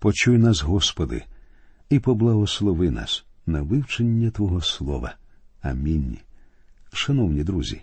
Почуй 0.00 0.38
нас, 0.38 0.62
Господи, 0.62 1.22
і 1.90 1.98
поблагослови 1.98 2.90
нас 2.90 3.24
на 3.46 3.62
вивчення 3.62 4.30
Твого 4.30 4.60
Слова. 4.60 5.14
Амінь. 5.62 6.16
Шановні 6.92 7.44
друзі. 7.44 7.80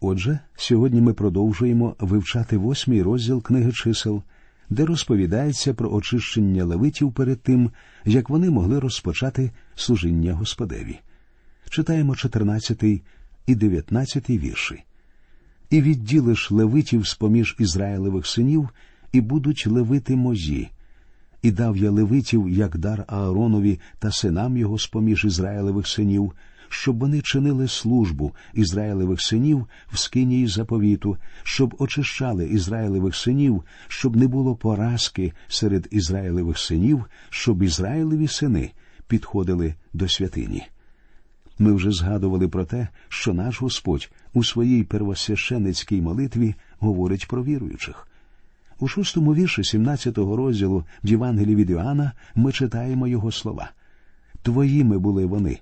Отже, 0.00 0.38
сьогодні 0.56 1.00
ми 1.00 1.14
продовжуємо 1.14 1.96
вивчати 1.98 2.56
восьмий 2.56 3.02
розділ 3.02 3.42
книги 3.42 3.72
чисел, 3.72 4.22
де 4.70 4.86
розповідається 4.86 5.74
про 5.74 5.92
очищення 5.92 6.64
левитів 6.64 7.12
перед 7.12 7.40
тим, 7.40 7.70
як 8.04 8.30
вони 8.30 8.50
могли 8.50 8.80
розпочати 8.80 9.50
служіння 9.74 10.34
Господеві. 10.34 10.98
Читаємо 11.70 12.16
14 12.16 12.82
і 13.46 13.54
19 13.54 14.30
вірші. 14.30 14.84
І 15.70 15.82
відділиш 15.82 16.50
левитів 16.50 17.06
з 17.06 17.14
поміж 17.14 17.56
Ізраїлевих 17.58 18.26
синів, 18.26 18.68
і 19.12 19.20
будуть 19.20 19.66
левити 19.66 20.16
мозі. 20.16 20.70
І 21.42 21.50
дав 21.50 21.76
я 21.76 21.90
левитів, 21.90 22.48
як 22.48 22.78
дар 22.78 23.04
Ааронові 23.06 23.80
та 23.98 24.12
синам 24.12 24.56
його 24.56 24.78
з 24.78 24.86
поміж 24.86 25.24
Ізраїлевих 25.24 25.88
синів, 25.88 26.32
щоб 26.68 26.98
вони 26.98 27.20
чинили 27.20 27.68
службу 27.68 28.32
Ізраїлевих 28.54 29.20
синів 29.22 29.66
в 29.92 29.98
скинії 29.98 30.46
заповіту, 30.46 31.16
щоб 31.42 31.74
очищали 31.78 32.46
Ізраїлевих 32.46 33.16
синів, 33.16 33.62
щоб 33.88 34.16
не 34.16 34.26
було 34.26 34.56
поразки 34.56 35.32
серед 35.48 35.88
Ізраїлевих 35.90 36.58
синів, 36.58 37.04
щоб 37.30 37.62
Ізраїлеві 37.62 38.28
сини 38.28 38.70
підходили 39.06 39.74
до 39.92 40.08
святині. 40.08 40.62
Ми 41.58 41.72
вже 41.72 41.90
згадували 41.90 42.48
про 42.48 42.64
те, 42.64 42.88
що 43.08 43.34
наш 43.34 43.60
Господь 43.62 44.10
у 44.32 44.44
своїй 44.44 44.84
первосвященицькій 44.84 46.00
молитві 46.00 46.54
говорить 46.78 47.28
про 47.28 47.44
віруючих. 47.44 48.08
У 48.82 48.88
шостому 48.88 49.34
вірші 49.34 49.62
17-го 49.62 50.36
розділу 50.36 50.84
в 51.04 51.08
Євангелії 51.08 51.56
від 51.56 51.70
Іоанна 51.70 52.12
ми 52.34 52.52
читаємо 52.52 53.08
його 53.08 53.32
слова. 53.32 53.70
Твоїми 54.42 54.98
були 54.98 55.26
вони, 55.26 55.58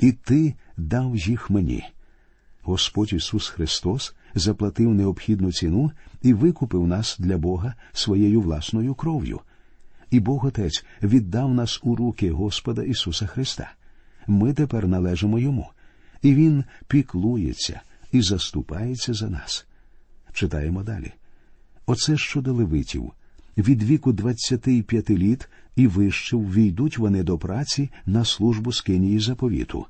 і 0.00 0.12
ти 0.12 0.54
дав 0.76 1.16
їх 1.16 1.50
мені. 1.50 1.84
Господь 2.62 3.12
Ісус 3.12 3.48
Христос 3.48 4.14
заплатив 4.34 4.94
необхідну 4.94 5.52
ціну 5.52 5.92
і 6.22 6.34
викупив 6.34 6.86
нас 6.86 7.16
для 7.18 7.38
Бога 7.38 7.74
своєю 7.92 8.40
власною 8.40 8.94
кров'ю. 8.94 9.40
І 10.10 10.20
Бог 10.20 10.46
Отець 10.46 10.84
віддав 11.02 11.54
нас 11.54 11.80
у 11.82 11.96
руки 11.96 12.30
Господа 12.30 12.82
Ісуса 12.82 13.26
Христа. 13.26 13.72
Ми 14.26 14.52
тепер 14.52 14.88
належимо 14.88 15.38
йому, 15.38 15.70
і 16.22 16.34
Він 16.34 16.64
піклується 16.88 17.80
і 18.12 18.22
заступається 18.22 19.14
за 19.14 19.30
нас. 19.30 19.66
Читаємо 20.32 20.82
далі. 20.82 21.12
Оце 21.86 22.16
щодо 22.16 22.52
левитів. 22.52 23.12
Від 23.56 23.82
віку 23.82 24.12
25 24.12 25.10
літ 25.10 25.48
і 25.76 25.86
вище 25.86 26.36
ввійдуть 26.36 26.98
вони 26.98 27.22
до 27.22 27.38
праці 27.38 27.90
на 28.06 28.24
службу 28.24 28.72
скинії 28.72 29.18
заповіту, 29.18 29.86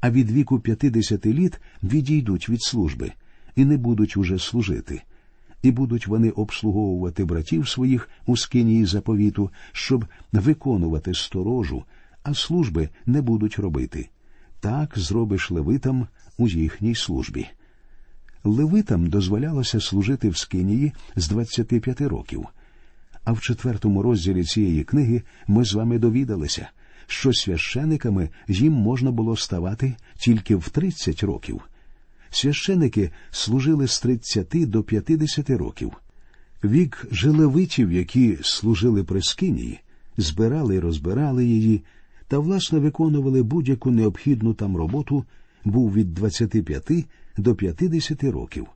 а 0.00 0.10
від 0.10 0.30
віку 0.30 0.60
50 0.60 1.26
літ 1.26 1.60
відійдуть 1.82 2.48
від 2.48 2.62
служби 2.62 3.12
і 3.56 3.64
не 3.64 3.76
будуть 3.76 4.16
уже 4.16 4.38
служити, 4.38 5.02
і 5.62 5.70
будуть 5.70 6.06
вони 6.06 6.30
обслуговувати 6.30 7.24
братів 7.24 7.68
своїх 7.68 8.08
у 8.26 8.36
скинії 8.36 8.84
заповіту, 8.84 9.50
щоб 9.72 10.04
виконувати 10.32 11.14
сторожу, 11.14 11.84
а 12.22 12.34
служби 12.34 12.88
не 13.06 13.22
будуть 13.22 13.58
робити. 13.58 14.08
Так 14.60 14.98
зробиш 14.98 15.50
левитам 15.50 16.06
у 16.38 16.48
їхній 16.48 16.94
службі. 16.94 17.46
Левитам 18.46 19.06
дозволялося 19.06 19.80
служити 19.80 20.28
в 20.28 20.36
Скинії 20.36 20.92
з 21.16 21.28
25 21.28 22.00
років. 22.00 22.46
А 23.24 23.32
в 23.32 23.40
четвертому 23.40 24.02
розділі 24.02 24.44
цієї 24.44 24.84
книги 24.84 25.22
ми 25.46 25.64
з 25.64 25.74
вами 25.74 25.98
довідалися, 25.98 26.68
що 27.06 27.32
священиками 27.32 28.28
їм 28.48 28.72
можна 28.72 29.10
було 29.10 29.36
ставати 29.36 29.94
тільки 30.18 30.56
в 30.56 30.68
30 30.68 31.22
років. 31.22 31.60
Священики 32.30 33.10
служили 33.30 33.88
з 33.88 34.00
30 34.00 34.70
до 34.70 34.82
50 34.82 35.50
років. 35.50 35.92
Вік 36.64 37.06
жилевитів, 37.10 37.92
які 37.92 38.38
служили 38.42 39.04
при 39.04 39.22
Скинії, 39.22 39.80
збирали 40.16 40.76
і 40.76 40.80
розбирали 40.80 41.46
її 41.46 41.82
та 42.28 42.38
власне 42.38 42.78
виконували 42.78 43.42
будь-яку 43.42 43.90
необхідну 43.90 44.54
там 44.54 44.76
роботу, 44.76 45.24
був 45.64 45.92
від 45.92 46.14
25 46.14 47.06
до 47.36 47.54
50 47.54 48.24
років. 48.24 48.66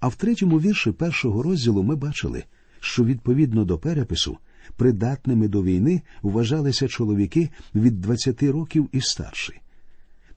А 0.00 0.08
в 0.08 0.16
третьому 0.16 0.60
вірші 0.60 0.92
першого 0.92 1.42
розділу 1.42 1.82
ми 1.82 1.96
бачили, 1.96 2.44
що 2.80 3.04
відповідно 3.04 3.64
до 3.64 3.78
перепису 3.78 4.38
придатними 4.76 5.48
до 5.48 5.62
війни 5.62 6.02
вважалися 6.22 6.88
чоловіки 6.88 7.50
від 7.74 8.00
20 8.00 8.42
років 8.42 8.88
і 8.92 9.00
старші. 9.00 9.60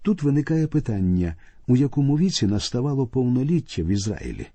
Тут 0.02 0.24
виникає 0.24 0.68
питання, 0.68 1.36
у 1.68 1.76
якому 1.76 2.18
віці 2.18 2.48
наставало 2.48 3.08
повноліття 3.08 3.84
в 3.84 3.88
Ізраїлі. 3.88 4.48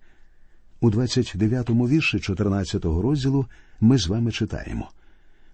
У 0.81 0.91
29-му 0.91 1.88
вірші 1.88 2.16
14-го 2.16 3.03
розділу 3.03 3.47
ми 3.81 3.99
з 3.99 4.09
вами 4.09 4.32
читаємо 4.32 4.91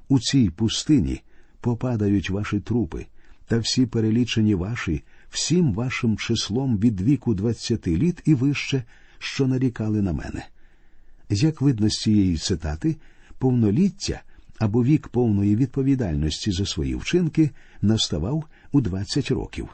у 0.08 0.20
цій 0.20 0.50
пустині 0.50 1.22
попадають 1.60 2.30
ваші 2.30 2.60
трупи, 2.60 3.06
та 3.46 3.58
всі 3.58 3.86
перелічені 3.86 4.54
ваші 4.54 5.02
всім 5.30 5.72
вашим 5.72 6.16
числом 6.16 6.78
від 6.78 7.00
віку 7.00 7.34
двадцяти 7.34 7.96
літ 7.96 8.22
і 8.24 8.34
вище, 8.34 8.82
що 9.18 9.46
нарікали 9.46 10.02
на 10.02 10.12
мене. 10.12 10.46
Як 11.30 11.60
видно 11.60 11.88
з 11.88 11.94
цієї 11.94 12.36
цитати, 12.36 12.96
повноліття 13.38 14.22
або 14.58 14.84
вік 14.84 15.08
повної 15.08 15.56
відповідальності 15.56 16.52
за 16.52 16.66
свої 16.66 16.94
вчинки 16.94 17.50
наставав 17.82 18.44
у 18.72 18.80
20 18.80 19.30
років. 19.30 19.68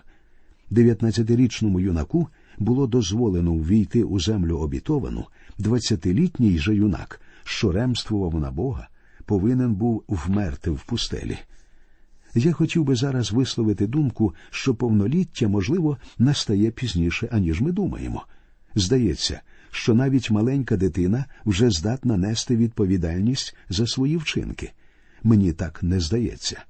Дев'ятнадцятирічному 0.70 1.80
юнаку 1.80 2.28
було 2.58 2.86
дозволено 2.86 3.54
ввійти 3.54 4.02
у 4.02 4.20
землю 4.20 4.58
обітовану, 4.58 5.26
двадцятилітній 5.58 6.58
же 6.58 6.74
юнак, 6.74 7.20
що 7.44 7.72
ремствував 7.72 8.40
на 8.40 8.50
Бога, 8.50 8.88
повинен 9.24 9.74
був 9.74 10.04
вмерти 10.08 10.70
в 10.70 10.84
пустелі. 10.84 11.38
Я 12.34 12.52
хотів 12.52 12.84
би 12.84 12.96
зараз 12.96 13.32
висловити 13.32 13.86
думку, 13.86 14.34
що 14.50 14.74
повноліття, 14.74 15.48
можливо, 15.48 15.98
настає 16.18 16.70
пізніше, 16.70 17.28
аніж 17.32 17.60
ми 17.60 17.72
думаємо. 17.72 18.26
Здається, 18.74 19.40
що 19.70 19.94
навіть 19.94 20.30
маленька 20.30 20.76
дитина 20.76 21.24
вже 21.46 21.70
здатна 21.70 22.16
нести 22.16 22.56
відповідальність 22.56 23.56
за 23.68 23.86
свої 23.86 24.16
вчинки. 24.16 24.72
Мені 25.22 25.52
так 25.52 25.82
не 25.82 26.00
здається. 26.00 26.62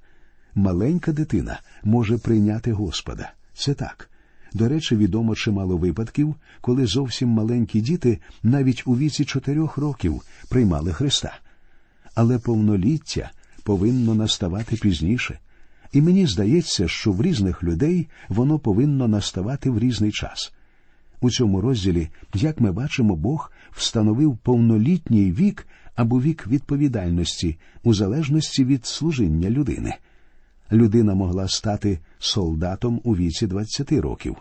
Маленька 0.55 1.11
дитина 1.11 1.59
може 1.83 2.17
прийняти 2.17 2.71
Господа. 2.71 3.33
Це 3.53 3.73
так. 3.73 4.09
До 4.53 4.69
речі, 4.69 4.95
відомо 4.95 5.35
чимало 5.35 5.77
випадків, 5.77 6.35
коли 6.61 6.85
зовсім 6.85 7.29
маленькі 7.29 7.81
діти 7.81 8.19
навіть 8.43 8.83
у 8.85 8.97
віці 8.97 9.25
чотирьох 9.25 9.77
років 9.77 10.21
приймали 10.49 10.93
Христа. 10.93 11.37
Але 12.15 12.39
повноліття 12.39 13.31
повинно 13.63 14.15
наставати 14.15 14.75
пізніше, 14.75 15.39
і 15.95 16.01
мені 16.01 16.27
здається, 16.27 16.87
що 16.87 17.11
в 17.11 17.21
різних 17.21 17.63
людей 17.63 18.07
воно 18.29 18.59
повинно 18.59 19.07
наставати 19.07 19.69
в 19.69 19.79
різний 19.79 20.11
час. 20.11 20.53
У 21.21 21.29
цьому 21.31 21.61
розділі, 21.61 22.09
як 22.33 22.59
ми 22.59 22.71
бачимо, 22.71 23.15
Бог 23.15 23.51
встановив 23.71 24.37
повнолітній 24.37 25.31
вік 25.31 25.67
або 25.95 26.21
вік 26.21 26.47
відповідальності 26.47 27.57
у 27.83 27.93
залежності 27.93 28.65
від 28.65 28.85
служіння 28.85 29.49
людини. 29.49 29.93
Людина 30.71 31.15
могла 31.15 31.47
стати 31.47 31.99
солдатом 32.19 33.01
у 33.03 33.15
віці 33.15 33.47
20 33.47 33.91
років. 33.91 34.35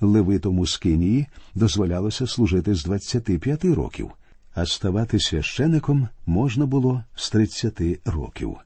Левитому 0.00 0.66
Скинії 0.66 1.26
дозволялося 1.54 2.26
служити 2.26 2.74
з 2.74 2.84
25 2.84 3.64
років, 3.64 4.10
а 4.54 4.66
ставати 4.66 5.20
священиком 5.20 6.08
можна 6.26 6.66
було 6.66 7.04
з 7.14 7.30
30 7.30 7.80
років. 8.04 8.56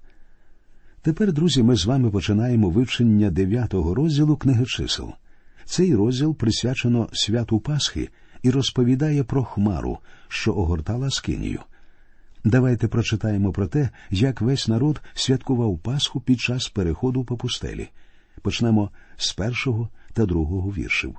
Тепер, 1.05 1.33
друзі, 1.33 1.63
ми 1.63 1.77
з 1.77 1.85
вами 1.85 2.11
починаємо 2.11 2.71
вивчення 2.71 3.31
дев'ятого 3.31 3.95
розділу 3.95 4.37
книги 4.37 4.65
чисел. 4.67 5.13
Цей 5.65 5.95
розділ 5.95 6.35
присвячено 6.35 7.09
святу 7.13 7.61
Пасхи 7.61 8.09
і 8.43 8.51
розповідає 8.51 9.25
про 9.25 9.45
хмару, 9.45 9.99
що 10.29 10.55
огортала 10.55 11.11
скинію. 11.11 11.61
Давайте 12.45 12.89
прочитаємо 12.89 13.53
про 13.53 13.67
те, 13.67 13.91
як 14.11 14.41
весь 14.41 14.69
народ 14.69 15.01
святкував 15.15 15.79
Пасху 15.79 16.21
під 16.21 16.41
час 16.41 16.69
переходу 16.69 17.25
по 17.25 17.37
пустелі. 17.37 17.89
Почнемо 18.43 18.91
з 19.17 19.33
першого 19.33 19.89
та 20.13 20.27
другого 20.27 20.71
віршів. 20.71 21.17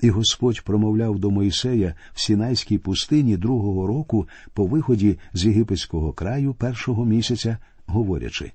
І 0.00 0.10
Господь 0.10 0.64
промовляв 0.64 1.18
до 1.18 1.30
Моїсея 1.30 1.94
в 2.14 2.20
Сінайській 2.20 2.78
пустині 2.78 3.36
другого 3.36 3.86
року 3.86 4.28
по 4.52 4.66
виході 4.66 5.18
з 5.32 5.44
єгипетського 5.44 6.12
краю 6.12 6.54
першого 6.54 7.04
місяця, 7.04 7.58
говорячи 7.86 8.52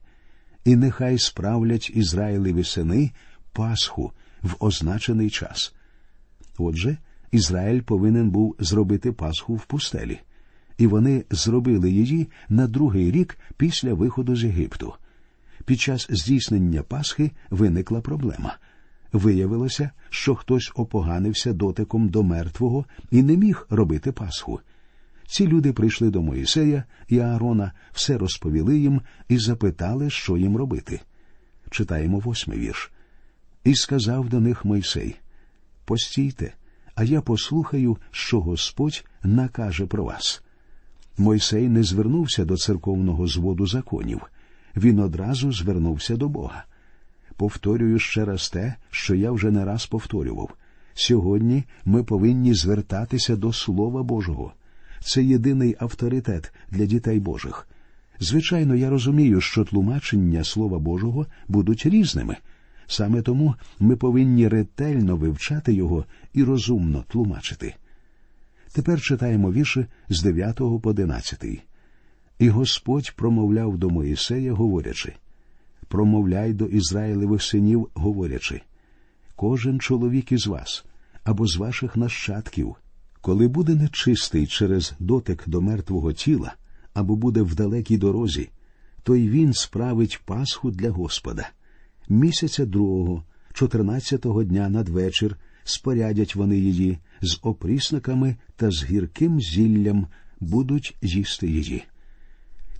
і 0.69 0.75
нехай 0.75 1.17
справлять 1.17 1.91
Ізраїлеві 1.95 2.63
сини 2.63 3.11
Пасху 3.53 4.11
в 4.41 4.55
означений 4.59 5.29
час. 5.29 5.73
Отже, 6.57 6.97
Ізраїль 7.31 7.81
повинен 7.81 8.29
був 8.29 8.55
зробити 8.59 9.11
Пасху 9.11 9.55
в 9.55 9.65
пустелі. 9.65 10.19
і 10.77 10.87
вони 10.87 11.25
зробили 11.29 11.91
її 11.91 12.27
на 12.49 12.67
другий 12.67 13.11
рік 13.11 13.37
після 13.57 13.93
виходу 13.93 14.35
з 14.35 14.43
Єгипту. 14.43 14.93
Під 15.65 15.79
час 15.79 16.07
здійснення 16.09 16.83
Пасхи 16.83 17.31
виникла 17.49 18.01
проблема. 18.01 18.57
Виявилося, 19.13 19.89
що 20.09 20.35
хтось 20.35 20.71
опоганився 20.75 21.53
дотиком 21.53 22.09
до 22.09 22.23
мертвого 22.23 22.85
і 23.11 23.23
не 23.23 23.37
міг 23.37 23.67
робити 23.69 24.11
Пасху. 24.11 24.59
Ці 25.29 25.47
люди 25.47 25.73
прийшли 25.73 26.09
до 26.09 26.21
Моїсея 26.21 26.83
і 27.07 27.19
Аарона, 27.19 27.71
все 27.91 28.17
розповіли 28.17 28.79
їм 28.79 29.01
і 29.27 29.37
запитали, 29.37 30.09
що 30.09 30.37
їм 30.37 30.57
робити. 30.57 30.99
Читаємо 31.69 32.19
восьмий 32.19 32.59
вірш. 32.59 32.91
І 33.63 33.75
сказав 33.75 34.29
до 34.29 34.39
них 34.39 34.65
Мойсей: 34.65 35.15
Постійте, 35.85 36.53
а 36.95 37.03
я 37.03 37.21
послухаю, 37.21 37.97
що 38.11 38.41
Господь 38.41 39.05
накаже 39.23 39.85
про 39.85 40.03
вас. 40.03 40.43
Мойсей 41.17 41.69
не 41.69 41.83
звернувся 41.83 42.45
до 42.45 42.57
церковного 42.57 43.27
зводу 43.27 43.67
законів, 43.67 44.21
він 44.75 44.99
одразу 44.99 45.51
звернувся 45.51 46.15
до 46.15 46.29
Бога. 46.29 46.63
Повторюю 47.35 47.99
ще 47.99 48.25
раз 48.25 48.49
те, 48.49 48.75
що 48.91 49.15
я 49.15 49.31
вже 49.31 49.51
не 49.51 49.65
раз 49.65 49.85
повторював. 49.85 50.49
Сьогодні 50.93 51.63
ми 51.85 52.03
повинні 52.03 52.53
звертатися 52.53 53.35
до 53.35 53.53
Слова 53.53 54.03
Божого. 54.03 54.53
Це 54.99 55.23
єдиний 55.23 55.75
авторитет 55.79 56.53
для 56.71 56.85
дітей 56.85 57.19
Божих. 57.19 57.67
Звичайно, 58.19 58.75
я 58.75 58.89
розумію, 58.89 59.41
що 59.41 59.65
тлумачення 59.65 60.43
Слова 60.43 60.79
Божого 60.79 61.25
будуть 61.47 61.85
різними. 61.85 62.35
Саме 62.87 63.21
тому 63.21 63.55
ми 63.79 63.95
повинні 63.95 64.47
ретельно 64.47 65.15
вивчати 65.15 65.73
його 65.73 66.05
і 66.33 66.43
розумно 66.43 67.03
тлумачити. 67.07 67.75
Тепер 68.73 69.01
читаємо 69.01 69.51
вірші 69.51 69.85
з 70.09 70.23
9 70.23 70.55
по 70.55 70.81
11. 70.83 71.45
І 72.39 72.49
Господь 72.49 73.13
промовляв 73.15 73.77
до 73.77 73.89
Моїсея, 73.89 74.53
говорячи 74.53 75.13
промовляй 75.89 76.53
до 76.53 76.65
Ізраїлевих 76.65 77.43
синів, 77.43 77.89
говорячи 77.93 78.61
кожен 79.35 79.79
чоловік 79.79 80.31
із 80.31 80.47
вас 80.47 80.85
або 81.23 81.47
з 81.47 81.57
ваших 81.57 81.95
нащадків, 81.95 82.75
коли 83.21 83.47
буде 83.47 83.75
нечистий 83.75 84.47
через 84.47 84.93
дотик 84.99 85.43
до 85.47 85.61
мертвого 85.61 86.13
тіла, 86.13 86.55
або 86.93 87.15
буде 87.15 87.41
в 87.41 87.55
далекій 87.55 87.97
дорозі, 87.97 88.49
то 89.03 89.15
й 89.15 89.29
він 89.29 89.53
справить 89.53 90.21
Пасху 90.25 90.71
для 90.71 90.89
Господа. 90.89 91.49
Місяця 92.09 92.65
другого, 92.65 93.23
чотирнадцятого 93.53 94.43
дня 94.43 94.69
надвечір 94.69 95.37
спорядять 95.63 96.35
вони 96.35 96.57
її 96.57 96.97
з 97.21 97.39
опрісниками 97.41 98.35
та 98.55 98.71
з 98.71 98.83
гірким 98.83 99.41
зіллям 99.41 100.07
будуть 100.39 100.97
їсти 101.01 101.47
її. 101.47 101.83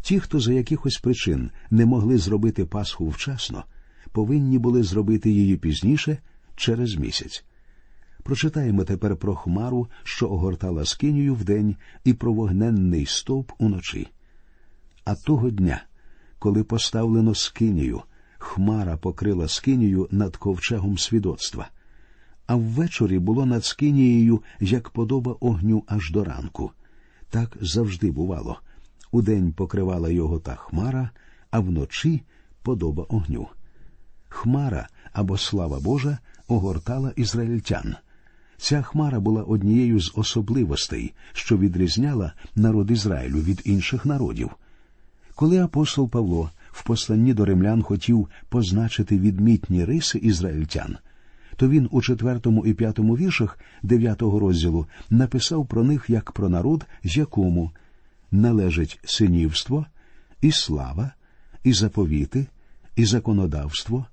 Ті, 0.01 0.19
хто 0.19 0.39
за 0.39 0.53
якихось 0.53 0.97
причин 0.97 1.51
не 1.71 1.85
могли 1.85 2.17
зробити 2.17 2.65
Пасху 2.65 3.09
вчасно, 3.09 3.63
повинні 4.11 4.57
були 4.57 4.83
зробити 4.83 5.31
її 5.31 5.57
пізніше 5.57 6.17
через 6.55 6.95
місяць. 6.95 7.45
Прочитаємо 8.29 8.83
тепер 8.83 9.15
про 9.15 9.35
хмару, 9.35 9.87
що 10.03 10.29
огортала 10.29 10.85
скинію 10.85 11.35
вдень, 11.35 11.75
і 12.03 12.13
про 12.13 12.33
вогненний 12.33 13.05
стовп 13.05 13.51
уночі. 13.59 14.07
А 15.05 15.15
того 15.15 15.49
дня, 15.49 15.83
коли 16.39 16.63
поставлено 16.63 17.35
скинію, 17.35 18.01
хмара 18.37 18.97
покрила 18.97 19.47
скинію 19.47 20.07
над 20.11 20.37
ковчегом 20.37 20.97
свідоцтва, 20.97 21.69
а 22.47 22.55
ввечері 22.55 23.19
було 23.19 23.45
над 23.45 23.65
скинією, 23.65 24.43
як 24.59 24.89
подоба 24.89 25.35
огню 25.39 25.83
аж 25.87 26.11
до 26.11 26.23
ранку. 26.23 26.71
Так 27.29 27.57
завжди 27.61 28.11
бувало. 28.11 28.59
Удень 29.11 29.51
покривала 29.53 30.09
його 30.09 30.39
та 30.39 30.55
хмара, 30.55 31.09
а 31.51 31.59
вночі 31.59 32.23
подоба 32.63 33.05
огню. 33.09 33.47
Хмара 34.27 34.87
або 35.13 35.37
слава 35.37 35.79
Божа 35.79 36.17
огортала 36.47 37.13
ізраїльтян. 37.15 37.95
Ця 38.59 38.81
хмара 38.81 39.19
була 39.19 39.43
однією 39.43 39.99
з 39.99 40.11
особливостей, 40.15 41.13
що 41.33 41.57
відрізняла 41.57 42.33
народ 42.55 42.91
Ізраїлю 42.91 43.41
від 43.41 43.61
інших 43.65 44.05
народів. 44.05 44.49
Коли 45.35 45.59
апостол 45.59 46.09
Павло 46.09 46.51
в 46.71 46.83
посланні 46.83 47.33
до 47.33 47.45
римлян 47.45 47.81
хотів 47.81 48.29
позначити 48.49 49.19
відмітні 49.19 49.85
риси 49.85 50.17
ізраїльтян, 50.17 50.97
то 51.55 51.69
він 51.69 51.87
у 51.91 52.01
четвертому 52.01 52.65
і 52.65 52.73
п'ятому 52.73 53.17
віршах 53.17 53.59
дев'ятого 53.83 54.39
розділу 54.39 54.87
написав 55.09 55.67
про 55.67 55.83
них 55.83 56.05
як 56.09 56.31
про 56.31 56.49
народ, 56.49 56.85
якому 57.03 57.71
належить 58.31 58.99
синівство, 59.03 59.85
і 60.41 60.51
слава, 60.51 61.11
і 61.63 61.73
заповіти, 61.73 62.47
і 62.95 63.05
законодавство, 63.05 64.05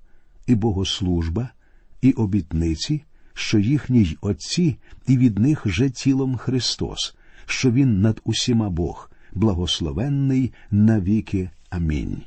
і 0.47 0.55
богослужба, 0.55 1.49
і 2.01 2.11
обітниці, 2.11 3.03
що 3.37 3.59
їхній 3.59 4.17
Отці 4.21 4.77
і 5.07 5.17
від 5.17 5.39
них 5.39 5.61
же 5.65 5.89
тілом 5.89 6.37
Христос, 6.37 7.15
що 7.45 7.71
Він 7.71 8.01
над 8.01 8.21
усіма 8.23 8.69
Бог, 8.69 9.11
благословенний 9.33 10.53
навіки. 10.71 11.49
Амінь. 11.69 12.21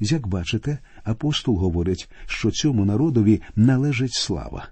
Як 0.00 0.26
бачите, 0.26 0.78
апостол 1.04 1.56
говорить, 1.56 2.10
що 2.26 2.50
цьому 2.50 2.84
народові 2.84 3.42
належить 3.56 4.12
слава. 4.12 4.68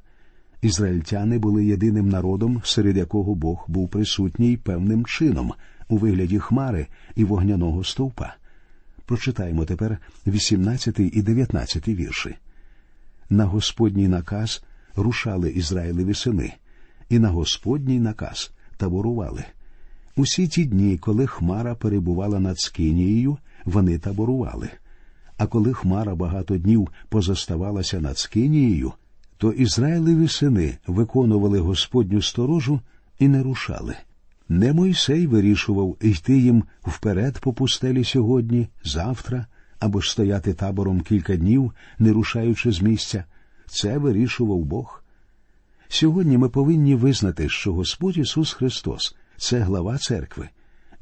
Ізраїльтяни 0.62 1.38
були 1.38 1.64
єдиним 1.64 2.08
народом, 2.08 2.62
серед 2.64 2.96
якого 2.96 3.34
Бог 3.34 3.64
був 3.68 3.88
присутній 3.88 4.56
певним 4.56 5.04
чином, 5.04 5.52
у 5.88 5.96
вигляді 5.96 6.38
хмари 6.38 6.86
і 7.16 7.24
вогняного 7.24 7.84
стовпа. 7.84 8.34
Прочитаємо 9.06 9.64
тепер 9.64 9.98
18 10.26 10.98
і 10.98 11.22
19 11.22 11.88
вірші. 11.88 12.36
На 13.30 13.44
Господній 13.44 14.08
наказ 14.08 14.62
рушали 14.96 15.50
Ізраїлеві 15.50 16.14
сини, 16.14 16.52
і 17.08 17.18
на 17.18 17.28
Господній 17.28 18.00
наказ 18.00 18.50
таборували. 18.76 19.44
Усі 20.16 20.48
ті 20.48 20.64
дні, 20.64 20.98
коли 20.98 21.26
Хмара 21.26 21.74
перебувала 21.74 22.40
над 22.40 22.58
Скинією, 22.58 23.38
вони 23.64 23.98
таборували. 23.98 24.68
А 25.36 25.46
коли 25.46 25.72
Хмара 25.72 26.14
багато 26.14 26.58
днів 26.58 26.88
позаставалася 27.08 28.00
над 28.00 28.18
Скинією, 28.18 28.92
то 29.38 29.52
Ізраїлеві 29.52 30.28
сини 30.28 30.78
виконували 30.86 31.58
Господню 31.58 32.22
сторожу 32.22 32.80
і 33.18 33.28
не 33.28 33.42
рушали. 33.42 33.96
Не 34.48 34.72
Мойсей 34.72 35.26
вирішував 35.26 35.96
йти 36.00 36.38
їм 36.38 36.64
вперед 36.82 37.38
по 37.38 37.52
пустелі 37.52 38.04
сьогодні, 38.04 38.68
завтра 38.84 39.46
або 39.78 40.00
ж 40.00 40.10
стояти 40.10 40.54
табором 40.54 41.00
кілька 41.00 41.36
днів, 41.36 41.72
не 41.98 42.12
рушаючи 42.12 42.72
з 42.72 42.82
місця. 42.82 43.24
Це 43.72 43.98
вирішував 43.98 44.58
Бог. 44.58 45.04
Сьогодні 45.88 46.38
ми 46.38 46.48
повинні 46.48 46.94
визнати, 46.94 47.48
що 47.48 47.72
Господь 47.72 48.16
Ісус 48.16 48.52
Христос 48.52 49.16
це 49.36 49.58
глава 49.58 49.98
церкви, 49.98 50.48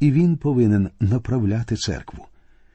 і 0.00 0.12
Він 0.12 0.36
повинен 0.36 0.90
направляти 1.00 1.76
церкву. 1.76 2.26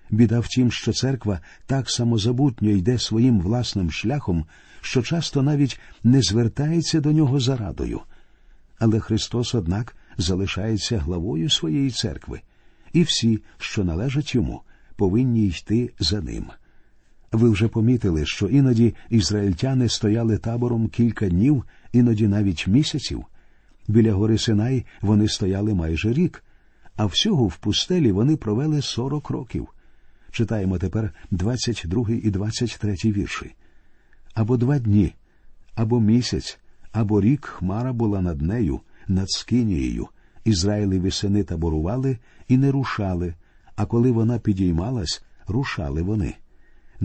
Біда 0.09 0.39
в 0.39 0.47
тім, 0.47 0.71
що 0.71 0.93
церква 0.93 1.39
так 1.65 1.89
самозабутньо 1.89 2.69
йде 2.69 2.99
своїм 2.99 3.39
власним 3.39 3.91
шляхом, 3.91 4.45
що 4.81 5.01
часто 5.01 5.41
навіть 5.41 5.79
не 6.03 6.21
звертається 6.21 7.01
до 7.01 7.11
нього 7.11 7.39
за 7.39 7.55
радою. 7.55 8.01
Але 8.79 8.99
Христос, 8.99 9.55
однак, 9.55 9.95
залишається 10.17 10.97
главою 10.97 11.49
своєї 11.49 11.91
церкви, 11.91 12.41
і 12.93 13.03
всі, 13.03 13.43
що 13.57 13.83
належать 13.83 14.35
йому, 14.35 14.61
повинні 14.95 15.47
йти 15.47 15.93
за 15.99 16.21
ним. 16.21 16.45
Ви 17.35 17.49
вже 17.49 17.67
помітили, 17.67 18.25
що 18.25 18.47
іноді 18.47 18.95
ізраїльтяни 19.09 19.89
стояли 19.89 20.37
табором 20.37 20.87
кілька 20.87 21.29
днів, 21.29 21.63
іноді 21.91 22.27
навіть 22.27 22.67
місяців. 22.67 23.25
Біля 23.87 24.13
гори 24.13 24.37
Синай 24.37 24.85
вони 25.01 25.27
стояли 25.27 25.73
майже 25.73 26.13
рік, 26.13 26.43
а 26.95 27.05
всього 27.05 27.47
в 27.47 27.57
пустелі 27.57 28.11
вони 28.11 28.35
провели 28.35 28.81
сорок 28.81 29.29
років. 29.29 29.67
Читаємо 30.31 30.77
тепер 30.77 31.13
22 31.31 32.05
і 32.09 32.31
23 32.31 32.95
вірші. 33.05 33.55
Або 34.33 34.57
два 34.57 34.79
дні, 34.79 35.13
або 35.75 35.99
місяць, 35.99 36.59
або 36.91 37.21
рік 37.21 37.45
хмара 37.45 37.93
була 37.93 38.21
над 38.21 38.41
нею, 38.41 38.79
над 39.07 39.29
Скинією. 39.29 40.07
Ізраїлеві 40.45 41.11
сини 41.11 41.43
таборували 41.43 42.17
і 42.47 42.57
не 42.57 42.71
рушали, 42.71 43.33
а 43.75 43.85
коли 43.85 44.11
вона 44.11 44.39
підіймалась, 44.39 45.23
рушали 45.47 46.01
вони. 46.01 46.35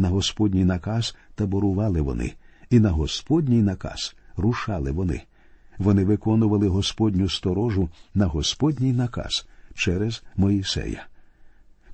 На 0.00 0.09
Господній 0.09 0.64
наказ 0.64 1.16
таборували 1.35 2.00
вони, 2.00 2.33
і 2.71 2.80
на 2.80 2.90
Господній 2.90 3.62
наказ 3.62 4.16
рушали 4.37 4.90
вони. 4.90 5.23
Вони 5.78 6.04
виконували 6.04 6.69
Господню 6.69 7.28
сторожу 7.28 7.88
на 8.14 8.26
Господній 8.26 8.92
наказ 8.92 9.47
через 9.75 10.23
Моїсея. 10.37 11.07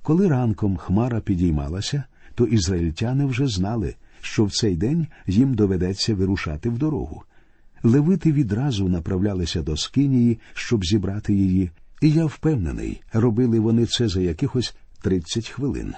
Коли 0.01 0.27
ранком 0.27 0.77
Хмара 0.77 1.19
підіймалася, 1.19 2.03
то 2.35 2.45
ізраїльтяни 2.45 3.25
вже 3.25 3.47
знали, 3.47 3.95
що 4.21 4.45
в 4.45 4.51
цей 4.51 4.75
день 4.75 5.07
їм 5.25 5.53
доведеться 5.53 6.15
вирушати 6.15 6.69
в 6.69 6.77
дорогу. 6.77 7.23
Левити 7.83 8.31
відразу 8.31 8.89
направлялися 8.89 9.61
до 9.61 9.77
Скинії, 9.77 10.39
щоб 10.53 10.85
зібрати 10.85 11.33
її, 11.33 11.71
І 12.01 12.11
я 12.11 12.25
впевнений, 12.25 13.01
робили 13.13 13.59
вони 13.59 13.85
це 13.85 14.07
за 14.07 14.21
якихось 14.21 14.75
тридцять 15.01 15.49
хвилин. 15.49 15.93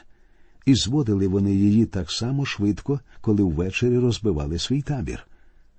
І 0.70 0.76
зводили 0.76 1.28
вони 1.28 1.56
її 1.56 1.86
так 1.86 2.12
само 2.12 2.46
швидко, 2.46 3.00
коли 3.22 3.44
ввечері 3.44 3.98
розбивали 3.98 4.60
свій 4.60 4.82
табір. 4.82 5.28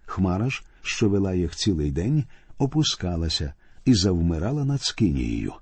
Хмара 0.05 0.51
ж, 0.51 0.63
що 0.83 1.09
вела 1.09 1.35
їх 1.35 1.57
цілий 1.57 1.91
день, 1.91 2.25
опускалася 2.59 3.55
і 3.85 3.95
завмирала 3.95 4.65
над 4.65 4.83
скинією. 4.83 5.53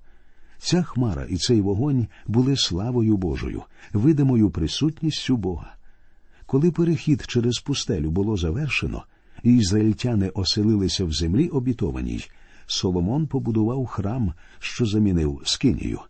Ця 0.59 0.83
хмара 0.83 1.25
і 1.25 1.37
цей 1.37 1.61
вогонь 1.61 2.07
були 2.27 2.57
славою 2.57 3.17
Божою, 3.17 3.63
видимою 3.93 4.51
присутністю 4.51 5.37
Бога. 5.37 5.75
Коли 6.47 6.71
перехід 6.71 7.25
через 7.27 7.59
пустелю 7.59 8.11
було 8.11 8.37
завершено, 8.37 9.05
і 9.43 9.57
ізраїльтяни 9.57 10.29
оселилися 10.29 11.05
в 11.05 11.13
землі 11.13 11.49
обітованій, 11.49 12.25
Соломон 12.67 13.27
побудував 13.27 13.87
храм, 13.87 14.33
що 14.59 14.87
замінив 14.87 15.41
скинію. 15.45 16.01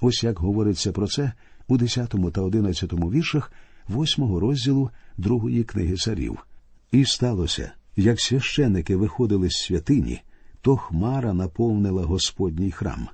Ось 0.00 0.22
як 0.22 0.38
говориться 0.38 0.92
про 0.92 1.06
це 1.06 1.32
у 1.70 1.76
10 1.76 2.14
та 2.32 2.42
11 2.42 2.92
віршах 2.92 3.52
8 3.88 4.36
розділу 4.36 4.90
другої 5.16 5.64
книги 5.64 5.96
царів. 5.96 6.38
І 6.92 7.04
сталося, 7.04 7.72
як 7.96 8.20
священики 8.20 8.96
виходили 8.96 9.50
з 9.50 9.56
святині, 9.56 10.20
то 10.60 10.76
хмара 10.76 11.32
наповнила 11.32 12.02
Господній 12.02 12.70
храм. 12.70 13.08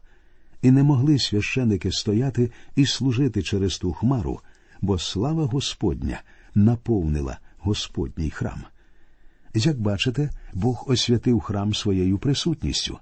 І 0.62 0.70
не 0.70 0.82
могли 0.82 1.18
священики 1.18 1.92
стояти 1.92 2.50
і 2.76 2.86
служити 2.86 3.42
через 3.42 3.78
ту 3.78 3.92
хмару, 3.92 4.40
бо 4.80 4.98
слава 4.98 5.44
Господня 5.44 6.22
наповнила 6.54 7.38
Господній 7.58 8.30
храм. 8.30 8.64
Як 9.54 9.80
бачите, 9.80 10.30
Бог 10.54 10.84
освятив 10.86 11.40
храм 11.40 11.74
своєю 11.74 12.18
присутністю. 12.18 12.98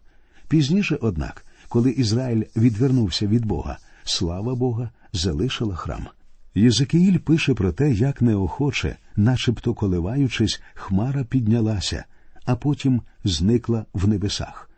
Пізніше, 0.48 0.98
однак, 1.00 1.46
коли 1.68 1.90
Ізраїль 1.90 2.44
відвернувся 2.56 3.26
від 3.26 3.46
Бога, 3.46 3.78
слава 4.04 4.54
Бога 4.54 4.90
залишила 5.12 5.74
храм. 5.74 6.06
Єзекіїль 6.54 7.18
пише 7.18 7.54
про 7.54 7.72
те, 7.72 7.92
як 7.92 8.22
неохоче, 8.22 8.96
начебто 9.16 9.74
коливаючись, 9.74 10.62
хмара 10.74 11.24
піднялася, 11.24 12.04
а 12.44 12.56
потім 12.56 13.02
зникла 13.24 13.86
в 13.94 14.08
небесах. 14.08 14.70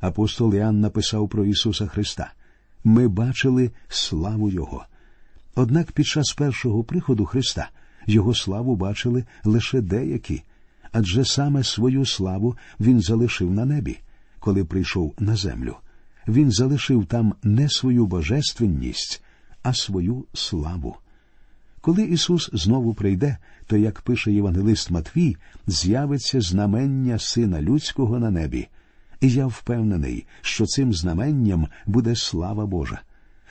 Апостол 0.00 0.54
Іоанн 0.54 0.80
написав 0.80 1.28
про 1.28 1.44
Ісуса 1.44 1.86
Христа 1.86 2.32
ми 2.84 3.08
бачили 3.08 3.70
славу 3.88 4.50
Його. 4.50 4.84
Однак 5.54 5.92
під 5.92 6.06
час 6.06 6.32
першого 6.32 6.84
приходу 6.84 7.26
Христа 7.26 7.70
Його 8.06 8.34
славу 8.34 8.76
бачили 8.76 9.24
лише 9.44 9.80
деякі, 9.80 10.42
адже 10.92 11.24
саме 11.24 11.64
свою 11.64 12.06
славу 12.06 12.56
Він 12.80 13.00
залишив 13.00 13.50
на 13.50 13.64
небі, 13.64 13.98
коли 14.38 14.64
прийшов 14.64 15.14
на 15.18 15.36
землю. 15.36 15.76
Він 16.28 16.52
залишив 16.52 17.06
там 17.06 17.34
не 17.42 17.68
свою 17.68 18.06
божественність, 18.06 19.22
а 19.62 19.74
свою 19.74 20.24
славу. 20.34 20.96
Коли 21.80 22.02
Ісус 22.02 22.50
знову 22.52 22.94
прийде, 22.94 23.36
то, 23.66 23.76
як 23.76 24.00
пише 24.00 24.32
Євангелист 24.32 24.90
Матвій, 24.90 25.36
з'явиться 25.66 26.40
знамення 26.40 27.18
Сина 27.18 27.62
Людського 27.62 28.18
на 28.18 28.30
небі. 28.30 28.68
І 29.20 29.30
я 29.30 29.46
впевнений, 29.46 30.26
що 30.40 30.66
цим 30.66 30.92
знаменням 30.92 31.68
буде 31.86 32.16
слава 32.16 32.66
Божа. 32.66 33.00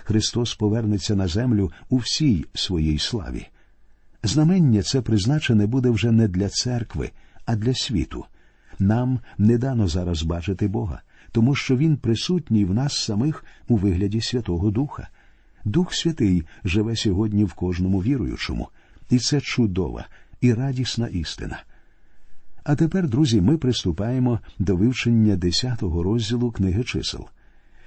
Христос 0.04 0.56
повернеться 0.56 1.16
на 1.16 1.28
землю 1.28 1.72
у 1.90 1.98
всій 1.98 2.46
своїй 2.54 3.00
славі. 3.00 3.48
Знамення 4.24 4.82
це 4.82 5.02
призначене 5.02 5.68
буде 5.68 5.90
вже 5.90 6.12
не 6.12 6.28
для 6.28 6.50
церкви, 6.50 7.12
а 7.46 7.56
для 7.56 7.74
світу. 7.74 8.26
Нам 8.80 9.20
не 9.38 9.58
дано 9.58 9.88
зараз 9.88 10.24
бачити 10.24 10.68
Бога, 10.68 11.02
тому 11.34 11.56
що 11.56 11.78
Він 11.78 11.98
присутній 11.98 12.66
в 12.66 12.74
нас 12.74 13.04
самих 13.04 13.46
у 13.68 13.78
вигляді 13.78 14.22
Святого 14.22 14.72
Духа. 14.72 15.08
Дух 15.66 15.94
Святий 15.94 16.44
живе 16.64 16.96
сьогодні 16.96 17.44
в 17.44 17.54
кожному 17.54 18.04
віруючому, 18.04 18.70
і 19.10 19.20
це 19.20 19.42
чудова 19.42 20.06
і 20.42 20.54
радісна 20.54 21.08
істина. 21.08 21.64
А 22.64 22.76
тепер, 22.76 23.10
друзі, 23.10 23.42
ми 23.42 23.58
приступаємо 23.58 24.40
до 24.60 24.76
вивчення 24.76 25.36
10-го 25.36 26.04
розділу 26.04 26.52
книги 26.52 26.84
чисел. 26.84 27.28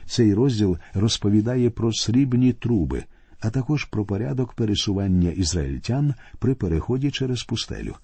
Цей 0.06 0.34
розділ 0.34 0.78
розповідає 0.94 1.70
про 1.70 1.92
срібні 1.92 2.52
труби, 2.52 3.04
а 3.40 3.50
також 3.50 3.84
про 3.84 4.04
порядок 4.04 4.52
пересування 4.52 5.30
ізраїльтян 5.30 6.14
при 6.38 6.54
переході 6.54 7.10
через 7.10 7.42
пустелю. 7.42 7.94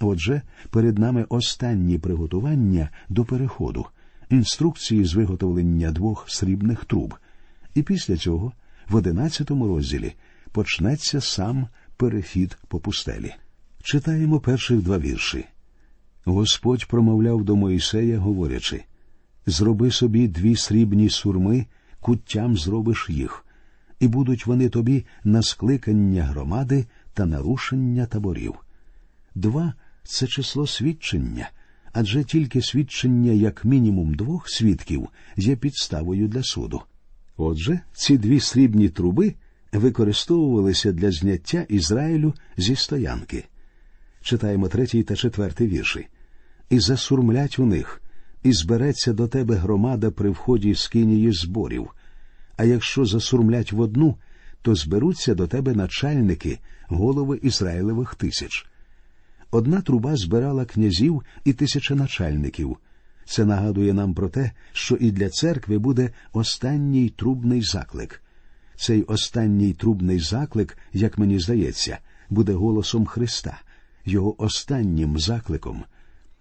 Отже, 0.00 0.42
перед 0.70 0.98
нами 0.98 1.26
останні 1.28 1.98
приготування 1.98 2.88
до 3.08 3.24
переходу, 3.24 3.86
інструкції 4.34 5.04
з 5.04 5.14
виготовлення 5.14 5.90
двох 5.90 6.30
срібних 6.30 6.84
труб, 6.84 7.14
і 7.74 7.82
після 7.82 8.16
цього, 8.16 8.52
в 8.88 8.94
одинадцятому 8.96 9.68
розділі, 9.68 10.14
почнеться 10.52 11.20
сам 11.20 11.68
перехід 11.96 12.58
по 12.68 12.80
пустелі. 12.80 13.34
Читаємо 13.82 14.40
перших 14.40 14.82
два 14.82 14.98
вірші. 14.98 15.44
Господь 16.24 16.86
промовляв 16.86 17.44
до 17.44 17.56
Моїсея, 17.56 18.18
говорячи 18.18 18.84
Зроби 19.46 19.90
собі 19.90 20.28
дві 20.28 20.56
срібні 20.56 21.10
сурми, 21.10 21.66
куттям 22.00 22.56
зробиш 22.56 23.06
їх, 23.10 23.44
і 24.00 24.08
будуть 24.08 24.46
вони 24.46 24.68
тобі 24.68 25.04
на 25.24 25.42
скликання 25.42 26.24
громади 26.24 26.86
та 27.14 27.26
нарушення 27.26 28.06
таборів. 28.06 28.54
Два 29.34 29.74
це 30.04 30.26
число 30.26 30.66
свідчення, 30.66 31.50
адже 31.94 32.24
тільки 32.24 32.62
свідчення 32.62 33.32
як 33.32 33.64
мінімум 33.64 34.14
двох 34.14 34.48
свідків 34.48 35.08
є 35.36 35.56
підставою 35.56 36.28
для 36.28 36.42
суду. 36.42 36.82
Отже, 37.36 37.80
ці 37.92 38.18
дві 38.18 38.40
срібні 38.40 38.88
труби 38.88 39.34
використовувалися 39.72 40.92
для 40.92 41.10
зняття 41.10 41.66
Ізраїлю 41.68 42.34
зі 42.56 42.76
стоянки. 42.76 43.44
Читаємо 44.22 44.68
третій 44.68 45.02
та 45.02 45.16
четвертий 45.16 45.68
вірші. 45.68 46.06
І 46.70 46.80
засурмлять 46.80 47.58
у 47.58 47.66
них, 47.66 48.02
і 48.42 48.52
збереться 48.52 49.12
до 49.12 49.28
тебе 49.28 49.54
громада 49.54 50.10
при 50.10 50.30
вході 50.30 50.74
з 50.74 50.88
кинії 50.88 51.32
зборів. 51.32 51.90
А 52.56 52.64
якщо 52.64 53.04
засурмлять 53.04 53.72
в 53.72 53.80
одну, 53.80 54.16
то 54.62 54.74
зберуться 54.74 55.34
до 55.34 55.46
тебе 55.46 55.74
начальники, 55.74 56.58
голови 56.88 57.40
Ізраїлевих 57.42 58.14
тисяч. 58.14 58.66
Одна 59.54 59.80
труба 59.80 60.16
збирала 60.16 60.64
князів 60.64 61.22
і 61.44 61.52
тисяченачальників. 61.52 62.76
Це 63.24 63.44
нагадує 63.44 63.92
нам 63.92 64.14
про 64.14 64.28
те, 64.28 64.50
що 64.72 64.94
і 64.94 65.10
для 65.10 65.28
церкви 65.28 65.78
буде 65.78 66.10
останній 66.32 67.08
трубний 67.08 67.62
заклик. 67.62 68.22
Цей 68.76 69.02
останній 69.02 69.72
трубний 69.72 70.18
заклик, 70.18 70.78
як 70.92 71.18
мені 71.18 71.38
здається, 71.38 71.98
буде 72.30 72.52
голосом 72.52 73.06
Христа, 73.06 73.60
його 74.04 74.42
останнім 74.42 75.18
закликом. 75.18 75.84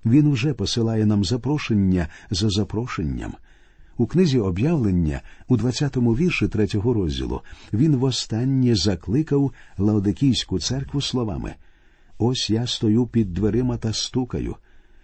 Він 0.05 0.27
уже 0.27 0.53
посилає 0.53 1.05
нам 1.05 1.23
запрошення 1.23 2.07
за 2.31 2.49
запрошенням. 2.49 3.33
У 3.97 4.07
книзі 4.07 4.39
об'явлення 4.39 5.21
у 5.47 5.57
20-му 5.57 6.15
вірші 6.15 6.47
третього 6.47 6.93
розділу 6.93 7.41
він 7.73 7.95
востаннє 7.95 8.75
закликав 8.75 9.51
Лаодикійську 9.77 10.59
церкву 10.59 11.01
словами 11.01 11.55
Ось 12.17 12.49
я 12.49 12.67
стою 12.67 13.07
під 13.07 13.33
дверима 13.33 13.77
та 13.77 13.93
стукаю. 13.93 14.55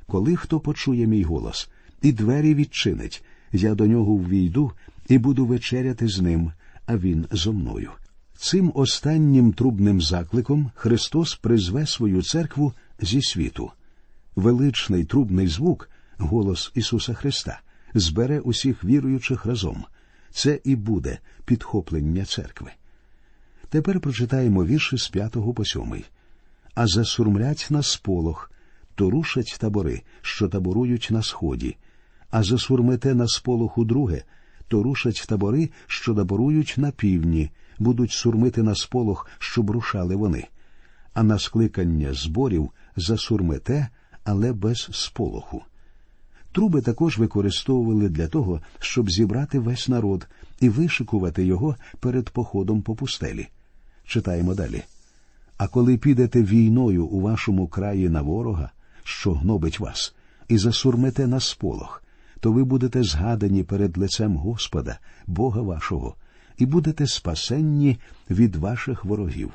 Коли 0.07 0.35
хто 0.35 0.59
почує 0.59 1.07
мій 1.07 1.23
голос, 1.23 1.69
і 2.01 2.11
двері 2.11 2.55
відчинить, 2.55 3.23
я 3.51 3.75
до 3.75 3.87
нього 3.87 4.15
ввійду 4.15 4.71
і 5.07 5.17
буду 5.17 5.45
вечеряти 5.45 6.07
з 6.07 6.21
ним, 6.21 6.51
а 6.85 6.97
він 6.97 7.25
зо 7.31 7.53
мною. 7.53 7.91
Цим 8.37 8.71
останнім 8.75 9.53
трубним 9.53 10.01
закликом 10.01 10.71
Христос 10.75 11.35
призве 11.35 11.87
свою 11.87 12.23
церкву 12.23 12.73
зі 12.99 13.21
світу. 13.21 13.71
Величний 14.35 15.05
трубний 15.05 15.47
звук, 15.47 15.89
голос 16.17 16.71
Ісуса 16.75 17.13
Христа, 17.13 17.59
збере 17.93 18.39
усіх 18.39 18.83
віруючих 18.83 19.45
разом. 19.45 19.85
Це 20.31 20.59
і 20.63 20.75
буде 20.75 21.19
підхоплення 21.45 22.25
церкви. 22.25 22.71
Тепер 23.69 23.99
прочитаємо 23.99 24.65
вірші 24.65 24.97
з 24.97 25.09
п'ятого 25.09 25.53
по 25.53 25.65
сьомий 25.65 26.05
а 26.75 26.87
засурмлять 26.87 27.67
на 27.69 27.83
сполох, 27.83 28.51
то 28.95 29.09
рушать 29.09 29.57
табори, 29.59 30.01
що 30.21 30.47
таборують 30.47 31.07
на 31.11 31.23
сході, 31.23 31.77
а 32.29 32.43
засурмете 32.43 33.15
на 33.15 33.27
сполоху 33.27 33.85
друге, 33.85 34.23
то 34.67 34.83
рушать 34.83 35.25
табори, 35.27 35.69
що 35.87 36.15
таборують 36.15 36.73
на 36.77 36.91
півдні, 36.91 37.51
будуть 37.79 38.11
сурмити 38.11 38.63
на 38.63 38.75
сполох, 38.75 39.27
щоб 39.39 39.69
рушали 39.69 40.15
вони. 40.15 40.47
А 41.13 41.23
на 41.23 41.39
скликання 41.39 42.13
зборів 42.13 42.69
засурмете, 42.95 43.87
але 44.23 44.53
без 44.53 44.89
сполоху. 44.91 45.63
Труби 46.51 46.81
також 46.81 47.17
використовували 47.17 48.09
для 48.09 48.27
того, 48.27 48.61
щоб 48.79 49.11
зібрати 49.11 49.59
весь 49.59 49.87
народ 49.87 50.27
і 50.59 50.69
вишикувати 50.69 51.45
його 51.45 51.75
перед 51.99 52.29
походом 52.29 52.81
по 52.81 52.95
пустелі. 52.95 53.47
Читаємо 54.05 54.55
далі. 54.55 54.83
А 55.59 55.67
коли 55.67 55.97
підете 55.97 56.43
війною 56.43 57.05
у 57.05 57.21
вашому 57.21 57.67
краї 57.67 58.09
на 58.09 58.21
ворога, 58.21 58.71
що 59.03 59.33
гнобить 59.33 59.79
вас, 59.79 60.15
і 60.47 60.57
засурмете 60.57 61.27
на 61.27 61.39
сполох, 61.39 62.03
то 62.39 62.51
ви 62.51 62.63
будете 62.63 63.03
згадані 63.03 63.63
перед 63.63 63.97
лицем 63.97 64.37
Господа, 64.37 64.99
Бога 65.27 65.61
вашого, 65.61 66.15
і 66.57 66.65
будете 66.65 67.07
спасенні 67.07 67.99
від 68.29 68.55
ваших 68.55 69.05
ворогів. 69.05 69.53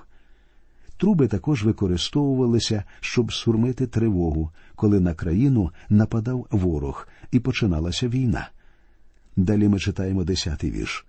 Труби 0.97 1.29
також 1.29 1.65
використовувалися, 1.65 2.85
щоб 3.01 3.33
сурмити 3.33 3.87
тривогу, 3.87 4.51
коли 4.75 5.01
на 5.01 5.15
країну 5.15 5.71
нападав 5.89 6.47
ворог 6.51 7.09
і 7.33 7.41
починалася 7.41 8.09
війна. 8.09 8.49
Далі 9.37 9.69
ми 9.69 9.79
читаємо 9.79 10.25
десятий 10.25 10.71
вірш. 10.71 11.07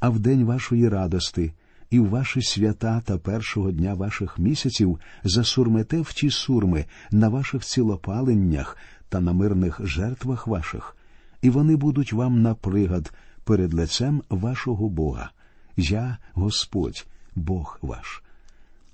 А 0.00 0.08
в 0.08 0.18
день 0.18 0.44
вашої 0.44 0.88
радости 0.88 1.52
і 1.90 2.00
в 2.00 2.08
ваші 2.08 2.42
свята 2.42 3.00
та 3.00 3.18
першого 3.18 3.70
дня 3.70 3.94
ваших 3.94 4.38
місяців 4.38 5.00
засурмете 5.24 6.00
в 6.00 6.12
ті 6.12 6.30
сурми 6.30 6.84
на 7.10 7.28
ваших 7.28 7.64
цілопаленнях 7.64 8.76
та 9.08 9.20
на 9.20 9.32
мирних 9.32 9.80
жертвах 9.84 10.46
ваших, 10.46 10.96
і 11.42 11.50
вони 11.50 11.76
будуть 11.76 12.12
вам 12.12 12.42
на 12.42 12.54
пригад 12.54 13.12
перед 13.44 13.74
лицем 13.74 14.22
вашого 14.28 14.88
Бога. 14.88 15.30
Я 15.76 16.18
Господь, 16.34 17.06
Бог 17.34 17.78
ваш. 17.82 18.22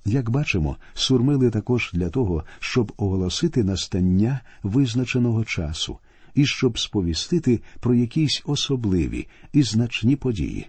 Як 0.04 0.30
бачимо, 0.30 0.76
сурмили 0.94 1.50
також 1.50 1.90
для 1.92 2.10
того, 2.10 2.44
щоб 2.58 2.92
оголосити 2.96 3.64
настання 3.64 4.40
визначеного 4.62 5.44
часу 5.44 5.98
і 6.34 6.46
щоб 6.46 6.78
сповістити 6.78 7.60
про 7.80 7.94
якісь 7.94 8.42
особливі 8.46 9.28
і 9.52 9.62
значні 9.62 10.16
події. 10.16 10.66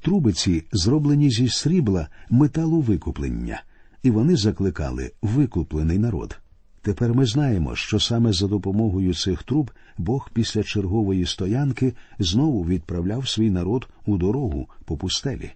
Трубиці 0.00 0.64
зроблені 0.72 1.30
зі 1.30 1.48
срібла 1.48 2.08
металу 2.30 2.80
викуплення, 2.80 3.62
і 4.02 4.10
вони 4.10 4.36
закликали 4.36 5.12
викуплений 5.22 5.98
народ. 5.98 6.38
Тепер 6.82 7.14
ми 7.14 7.26
знаємо, 7.26 7.76
що 7.76 8.00
саме 8.00 8.32
за 8.32 8.46
допомогою 8.46 9.14
цих 9.14 9.42
труб 9.42 9.70
Бог 9.98 10.30
після 10.32 10.62
чергової 10.62 11.26
стоянки 11.26 11.94
знову 12.18 12.64
відправляв 12.64 13.28
свій 13.28 13.50
народ 13.50 13.88
у 14.06 14.16
дорогу 14.16 14.68
по 14.84 14.96
пустелі. 14.96 15.50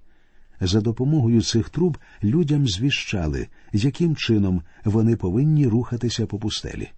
За 0.60 0.80
допомогою 0.80 1.42
цих 1.42 1.68
труб 1.68 1.98
людям 2.22 2.68
звіщали, 2.68 3.48
яким 3.72 4.16
чином 4.16 4.62
вони 4.84 5.16
повинні 5.16 5.66
рухатися 5.66 6.26
по 6.26 6.38
пустелі. 6.38 6.88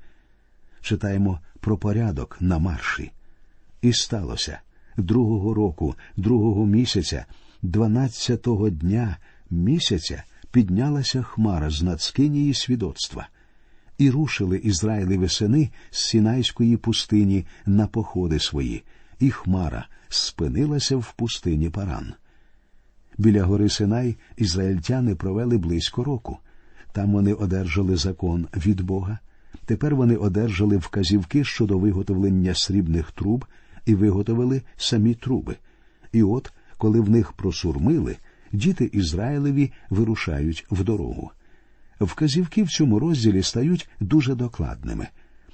Читаємо 0.81 1.41
про 1.61 1.79
порядок 1.79 2.37
на 2.41 2.59
марші. 2.59 3.13
І 3.83 3.93
сталося 3.93 4.61
другого 4.97 5.55
року, 5.55 5.95
другого 6.17 6.67
місяця, 6.67 7.27
дванадцятого 7.63 8.71
дня 8.71 9.17
місяця 9.51 10.23
піднялася 10.51 11.23
хмара 11.23 11.71
з 11.71 11.83
надскинії 11.83 12.55
свідоцтва, 12.55 13.29
і 13.99 14.11
рушили 14.11 14.59
Ізраїлеві 14.59 15.29
сини 15.29 15.71
з 15.91 16.05
Сінайської 16.05 16.77
пустині 16.77 17.47
на 17.67 17.87
походи 17.87 18.39
свої, 18.39 18.83
і 19.21 19.31
хмара 19.31 19.87
спинилася 20.09 20.97
в 20.97 21.13
пустині 21.17 21.71
Паран. 21.71 22.15
Біля 23.19 23.45
гори 23.45 23.69
Синай 23.69 24.17
ізраїльтяни 24.37 25.15
провели 25.15 25.59
близько 25.59 26.05
року. 26.05 26.39
Там 26.93 27.13
вони 27.13 27.33
одержали 27.33 27.97
закон 27.97 28.49
від 28.57 28.81
Бога. 28.81 29.19
Тепер 29.67 29.97
вони 29.97 30.17
одержали 30.17 30.77
вказівки 30.77 31.45
щодо 31.45 31.79
виготовлення 31.79 32.55
срібних 32.55 33.11
труб 33.11 33.45
і 33.87 33.95
виготовили 33.95 34.62
самі 34.76 35.14
труби. 35.14 35.57
І 36.12 36.23
от, 36.23 36.53
коли 36.79 37.00
в 37.00 37.11
них 37.11 37.33
просурмили, 37.33 38.17
діти 38.53 38.91
Ізраїлеві 38.93 39.73
вирушають 39.91 40.67
в 40.71 40.85
дорогу. 40.85 41.31
Вказівки 42.00 42.62
в 42.62 42.69
цьому 42.69 42.99
розділі 42.99 43.43
стають 43.43 43.88
дуже 44.00 44.35
докладними. 44.35 45.09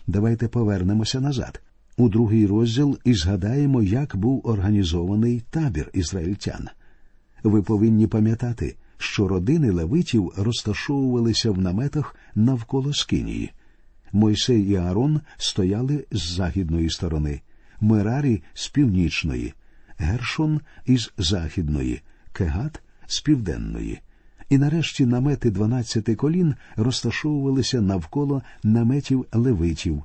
Давайте 0.06 0.48
повернемося 0.48 1.20
назад. 1.20 1.62
У 1.96 2.08
другий 2.08 2.46
розділ 2.46 2.98
і 3.04 3.14
згадаємо, 3.14 3.82
як 3.82 4.16
був 4.16 4.40
організований 4.44 5.42
табір 5.50 5.90
ізраїльтян. 5.92 6.68
Ви 7.42 7.62
повинні 7.62 8.06
пам'ятати, 8.06 8.76
що 8.98 9.28
родини 9.28 9.70
левитів 9.70 10.32
розташовувалися 10.36 11.50
в 11.50 11.58
наметах 11.58 12.16
навколо 12.34 12.94
Скинії. 12.94 13.52
Мойсей 14.12 14.62
і 14.62 14.76
Аарон 14.76 15.20
стояли 15.36 16.06
з 16.12 16.32
західної 16.32 16.90
сторони, 16.90 17.40
Мерарі 17.80 18.42
з 18.54 18.68
північної, 18.68 19.54
Гершон 19.98 20.60
із 20.86 21.12
західної, 21.18 22.02
Кегат 22.32 22.82
з 23.06 23.20
південної. 23.20 24.00
І 24.48 24.58
нарешті 24.58 25.06
намети 25.06 25.50
дванадцяти 25.50 26.14
колін 26.14 26.54
розташовувалися 26.76 27.80
навколо 27.80 28.42
наметів 28.62 29.26
левитів, 29.32 30.02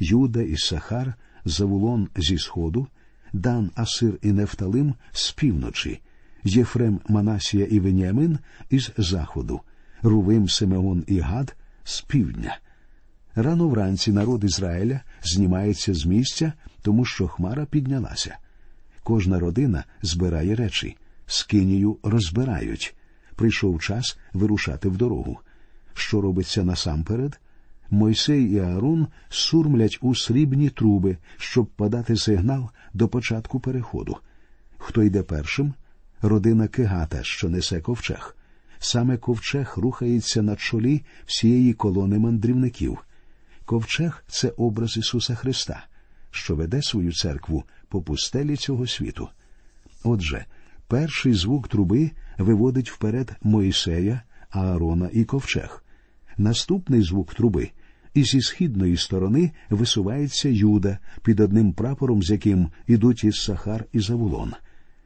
Юда 0.00 0.42
і 0.42 0.56
Сахар, 0.56 1.14
Завулон 1.44 2.08
зі 2.16 2.38
сходу, 2.38 2.86
Дан, 3.32 3.70
Асир 3.74 4.18
і 4.22 4.32
Нефталим 4.32 4.94
з 5.12 5.30
півночі. 5.32 6.00
Єфрем, 6.44 7.00
Манасія 7.08 7.64
і 7.64 7.80
Веніамин 7.80 8.38
із 8.70 8.90
заходу, 8.98 9.60
Рувим, 10.02 10.48
Симеон 10.48 11.04
і 11.06 11.18
Гад 11.18 11.56
з 11.84 12.00
півдня. 12.00 12.58
Рано 13.36 13.68
вранці 13.68 14.12
народ 14.12 14.44
Ізраїля 14.44 15.00
знімається 15.22 15.94
з 15.94 16.06
місця, 16.06 16.52
тому 16.82 17.04
що 17.04 17.28
хмара 17.28 17.64
піднялася. 17.64 18.36
Кожна 19.02 19.38
родина 19.38 19.84
збирає 20.02 20.54
речі, 20.54 20.96
скинію 21.26 21.96
розбирають. 22.02 22.94
Прийшов 23.36 23.80
час 23.80 24.18
вирушати 24.32 24.88
в 24.88 24.96
дорогу. 24.96 25.38
Що 25.94 26.20
робиться 26.20 26.64
насамперед? 26.64 27.40
Мойсей 27.90 28.44
і 28.44 28.58
Аарон 28.58 29.06
сурмлять 29.28 29.98
у 30.00 30.14
срібні 30.14 30.70
труби, 30.70 31.16
щоб 31.36 31.66
подати 31.66 32.16
сигнал 32.16 32.70
до 32.94 33.08
початку 33.08 33.60
переходу. 33.60 34.16
Хто 34.78 35.02
йде 35.02 35.22
першим? 35.22 35.74
родина 36.22 36.68
Кегата, 36.68 37.22
що 37.22 37.48
несе 37.48 37.80
ковчег. 37.80 38.36
Саме 38.78 39.16
ковчег 39.16 39.74
рухається 39.76 40.42
на 40.42 40.56
чолі 40.56 41.02
всієї 41.26 41.72
колони 41.72 42.18
мандрівників. 42.18 42.98
Ковчег 43.64 44.24
це 44.28 44.48
образ 44.48 44.96
Ісуса 44.96 45.34
Христа, 45.34 45.86
що 46.30 46.56
веде 46.56 46.82
свою 46.82 47.12
церкву 47.12 47.64
по 47.88 48.02
пустелі 48.02 48.56
цього 48.56 48.86
світу. 48.86 49.28
Отже, 50.04 50.44
перший 50.88 51.34
звук 51.34 51.68
труби 51.68 52.10
виводить 52.38 52.90
вперед 52.90 53.36
Моїсея, 53.42 54.22
Аарона 54.50 55.10
і 55.12 55.24
ковчег. 55.24 55.84
Наступний 56.38 57.02
звук 57.02 57.34
труби, 57.34 57.70
і 58.14 58.24
зі 58.24 58.40
східної 58.40 58.96
сторони 58.96 59.52
висувається 59.70 60.48
Юда 60.48 60.98
під 61.22 61.40
одним 61.40 61.72
прапором, 61.72 62.22
з 62.22 62.30
яким 62.30 62.68
ідуть 62.86 63.24
із 63.24 63.42
Сахар 63.42 63.84
і 63.92 64.00
Завулон. 64.00 64.52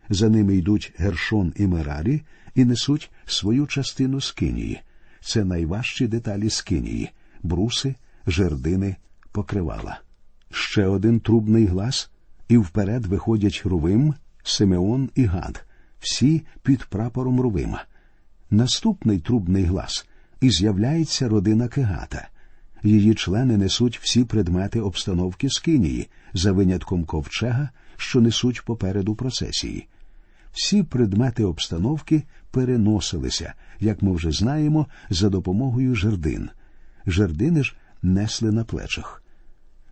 За 0.09 0.29
ними 0.29 0.57
йдуть 0.57 0.93
Гершон 0.97 1.53
і 1.57 1.67
Мерарі 1.67 2.23
і 2.55 2.65
несуть 2.65 3.11
свою 3.27 3.67
частину 3.67 4.21
скинії. 4.21 4.81
Це 5.21 5.45
найважчі 5.45 6.07
деталі 6.07 6.51
скинії 6.51 7.11
бруси, 7.43 7.95
жердини, 8.31 8.97
покривала. 9.33 10.01
Ще 10.51 10.87
один 10.87 11.21
трубний 11.21 11.67
глас, 11.67 12.11
і 12.49 12.57
вперед 12.57 13.07
виходять 13.07 13.63
Рувим, 13.65 14.15
Симеон 14.43 15.11
і 15.15 15.25
Гад, 15.25 15.65
всі 16.01 16.43
під 16.63 16.85
прапором 16.85 17.41
Рувима. 17.41 17.85
Наступний 18.51 19.19
трубний 19.19 19.65
глас 19.65 20.07
і 20.41 20.51
з'являється 20.51 21.29
родина 21.29 21.69
Кегата. 21.69 22.29
Її 22.83 23.15
члени 23.15 23.57
несуть 23.57 23.99
всі 24.03 24.25
предмети 24.25 24.81
обстановки 24.81 25.49
скинії, 25.51 26.09
за 26.35 26.53
винятком 26.53 27.05
ковчега, 27.05 27.71
що 27.97 28.21
несуть 28.21 28.65
попереду 28.65 29.15
процесії 29.15 29.89
всі 30.59 30.83
предмети 30.83 31.45
обстановки 31.45 32.23
переносилися, 32.51 33.55
як 33.81 34.03
ми 34.03 34.13
вже 34.13 34.31
знаємо, 34.31 34.87
за 35.11 35.29
допомогою 35.29 35.95
жердин. 35.95 36.51
Жердини 37.07 37.63
ж 37.63 37.77
несли 38.03 38.53
на 38.53 38.65
плечах. 38.65 39.23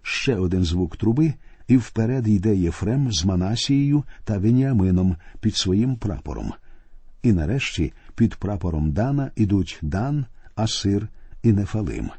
Ще 0.03 0.37
один 0.37 0.65
звук 0.65 0.97
труби, 0.97 1.35
і 1.69 1.77
вперед 1.77 2.29
йде 2.29 2.57
Єфрем 2.57 3.13
з 3.13 3.25
Манасією 3.25 4.05
та 4.25 4.39
Веніамином 4.39 5.17
під 5.41 5.57
своїм 5.57 5.97
прапором. 5.97 6.53
І 7.23 7.33
нарешті 7.33 7.93
під 8.15 8.35
прапором 8.35 8.93
Дана 8.93 9.31
ідуть 9.37 9.79
Дан, 9.83 10.27
Асир 10.55 11.09
і 11.43 11.53
Нефалим. 11.53 12.11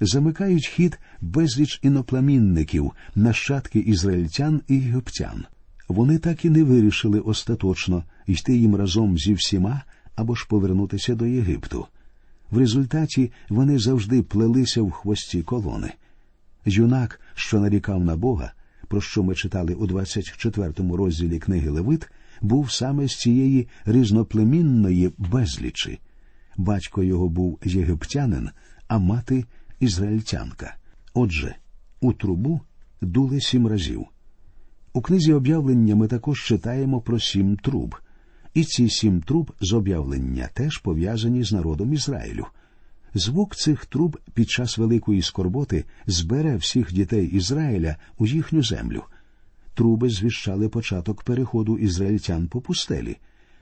Замикають 0.00 0.66
хід 0.66 0.98
безліч 1.20 1.80
іноплемінників, 1.82 2.92
нащадки 3.14 3.78
ізраїльтян 3.78 4.62
і 4.68 4.74
єгиптян. 4.74 5.44
Вони 5.88 6.18
так 6.18 6.44
і 6.44 6.50
не 6.50 6.64
вирішили 6.64 7.20
остаточно 7.20 8.04
йти 8.26 8.56
їм 8.56 8.76
разом 8.76 9.18
зі 9.18 9.34
всіма 9.34 9.82
або 10.14 10.34
ж 10.34 10.46
повернутися 10.48 11.14
до 11.14 11.26
Єгипту. 11.26 11.86
В 12.50 12.58
результаті 12.58 13.32
вони 13.48 13.78
завжди 13.78 14.22
плелися 14.22 14.82
в 14.82 14.90
хвості 14.90 15.42
колони. 15.42 15.92
Юнак, 16.64 17.20
що 17.34 17.60
нарікав 17.60 18.04
на 18.04 18.16
Бога, 18.16 18.52
про 18.88 19.00
що 19.00 19.22
ми 19.22 19.34
читали 19.34 19.74
у 19.74 19.86
24-му 19.86 20.96
розділі 20.96 21.38
книги 21.38 21.70
Левит, 21.70 22.08
був 22.40 22.72
саме 22.72 23.08
з 23.08 23.16
цієї 23.16 23.68
різноплемінної 23.84 25.12
безлічі. 25.18 26.00
Батько 26.56 27.02
його 27.02 27.28
був 27.28 27.58
єгиптянин, 27.64 28.50
а 28.88 28.98
мати 28.98 29.44
ізраїльтянка. 29.80 30.76
Отже, 31.14 31.56
у 32.00 32.12
трубу 32.12 32.60
дули 33.00 33.40
сім 33.40 33.66
разів 33.66 34.06
У 34.92 35.00
книзі 35.00 35.32
об'явлення 35.32 35.96
ми 35.96 36.08
також 36.08 36.44
читаємо 36.44 37.00
про 37.00 37.20
сім 37.20 37.56
труб, 37.56 37.96
і 38.56 38.64
ці 38.64 38.88
сім 38.88 39.22
труб 39.22 39.52
з 39.60 39.72
об'явлення 39.72 40.48
теж 40.54 40.78
пов'язані 40.78 41.44
з 41.44 41.52
народом 41.52 41.92
Ізраїлю. 41.92 42.46
Звук 43.14 43.56
цих 43.56 43.86
труб 43.86 44.18
під 44.34 44.50
час 44.50 44.78
великої 44.78 45.22
скорботи 45.22 45.84
збере 46.06 46.56
всіх 46.56 46.92
дітей 46.92 47.26
Ізраїля 47.26 47.96
у 48.18 48.26
їхню 48.26 48.62
землю. 48.62 49.02
Труби 49.74 50.10
звіщали 50.10 50.68
початок 50.68 51.22
переходу 51.22 51.78
ізраїльтян 51.78 52.48
по 52.48 52.60
пустелі, 52.60 53.16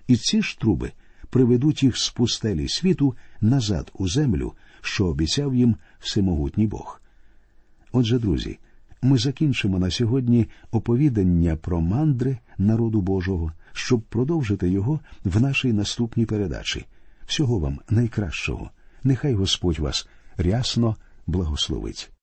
і 0.06 0.16
ці 0.16 0.42
ж 0.42 0.58
труби 0.58 0.92
приведуть 1.30 1.82
їх 1.82 1.98
з 1.98 2.10
пустелі 2.10 2.68
світу 2.68 3.16
назад 3.40 3.92
у 3.94 4.08
землю, 4.08 4.52
що 4.80 5.06
обіцяв 5.06 5.54
їм 5.54 5.76
всемогутній 6.00 6.66
Бог. 6.66 7.00
Отже, 7.92 8.18
друзі, 8.18 8.58
ми 9.04 9.18
закінчимо 9.18 9.78
на 9.78 9.90
сьогодні 9.90 10.46
оповідання 10.70 11.56
про 11.56 11.80
мандри 11.80 12.38
народу 12.58 13.00
Божого, 13.00 13.52
щоб 13.72 14.00
продовжити 14.00 14.70
його 14.70 15.00
в 15.24 15.40
нашій 15.40 15.72
наступній 15.72 16.26
передачі. 16.26 16.86
Всього 17.26 17.58
вам 17.58 17.80
найкращого. 17.90 18.70
Нехай 19.02 19.34
Господь 19.34 19.78
вас 19.78 20.08
рясно 20.36 20.96
благословить. 21.26 22.13